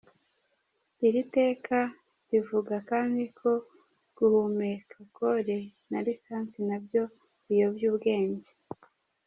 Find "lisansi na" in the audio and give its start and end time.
6.05-6.77